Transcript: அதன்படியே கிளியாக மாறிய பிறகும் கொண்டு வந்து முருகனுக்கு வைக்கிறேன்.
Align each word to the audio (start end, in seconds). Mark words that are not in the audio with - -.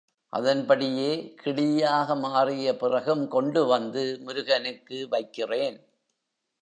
அதன்படியே 0.33 1.09
கிளியாக 1.43 2.15
மாறிய 2.15 2.75
பிறகும் 2.77 3.27
கொண்டு 3.27 3.65
வந்து 3.65 4.03
முருகனுக்கு 4.21 5.07
வைக்கிறேன். 5.09 5.77